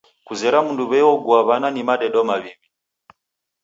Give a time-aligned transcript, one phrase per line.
[0.27, 2.67] Kezera mundu w'ei ogua w'ana ni madedo maw'iwi.